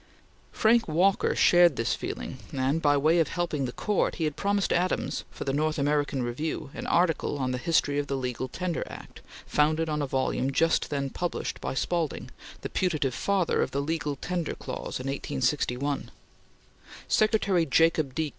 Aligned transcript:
Frank 0.51 0.87
Walker 0.87 1.35
shared 1.35 1.75
this 1.75 1.93
feeling, 1.93 2.39
and, 2.51 2.81
by 2.81 2.97
way 2.97 3.19
of 3.19 3.27
helping 3.27 3.65
the 3.65 3.71
Court, 3.71 4.15
he 4.15 4.23
had 4.23 4.35
promised 4.35 4.73
Adams 4.73 5.25
for 5.29 5.43
the 5.43 5.53
North 5.53 5.77
American 5.77 6.23
Review 6.23 6.71
an 6.73 6.87
article 6.87 7.37
on 7.37 7.51
the 7.51 7.59
history 7.59 7.99
of 7.99 8.07
the 8.07 8.17
Legal 8.17 8.47
Tender 8.47 8.83
Act, 8.87 9.21
founded 9.45 9.89
on 9.89 10.01
a 10.01 10.07
volume 10.07 10.51
just 10.51 10.89
then 10.89 11.11
published 11.11 11.61
by 11.61 11.75
Spaulding, 11.75 12.31
the 12.61 12.69
putative 12.69 13.13
father 13.13 13.61
of 13.61 13.69
the 13.69 13.79
legal 13.79 14.15
tender 14.15 14.55
clause 14.55 14.99
in 14.99 15.05
1861. 15.05 16.09
Secretary 17.07 17.67
Jacob 17.67 18.15
D. 18.15 18.29